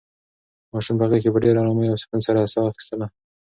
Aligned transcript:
ماشوم 0.73 0.95
په 0.99 1.05
غېږ 1.09 1.21
کې 1.23 1.31
په 1.33 1.39
ډېرې 1.43 1.59
ارامۍ 1.61 1.87
او 1.89 1.99
سکون 2.03 2.19
سره 2.27 2.51
ساه 2.53 2.65
اخیستله. 2.71 3.05